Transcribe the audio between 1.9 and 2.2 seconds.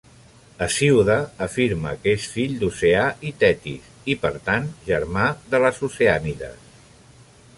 que